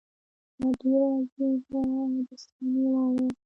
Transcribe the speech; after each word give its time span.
دا 0.59 0.67
ډېره 0.79 1.05
عجیبه 1.17 1.79
او 2.01 2.09
د 2.27 2.29
ستاینې 2.43 2.83
وړ 2.93 3.09
وه. 3.19 3.27